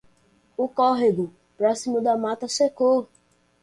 [0.57, 1.25] O córrego,
[1.55, 3.07] próximo da mata, secou!